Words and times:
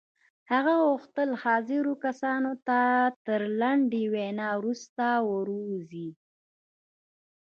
هغه 0.51 0.73
غوښتل 0.85 1.29
حاضرو 1.43 1.93
کسانو 2.05 2.53
ته 2.67 2.79
تر 3.25 3.41
لنډې 3.59 4.03
وينا 4.13 4.49
وروسته 4.59 5.05
ووځي. 5.29 6.09